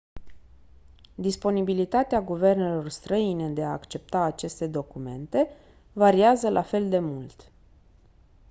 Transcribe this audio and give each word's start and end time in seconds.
disponibilitatea 1.15 2.21
guvernelor 2.21 2.89
străine 2.89 3.49
de 3.49 3.63
a 3.63 3.71
accepta 3.71 4.21
aceste 4.21 4.67
documente 4.67 5.47
variază 5.93 6.49
la 6.49 6.61
fel 6.61 6.89
de 6.89 6.99
mult 6.99 7.51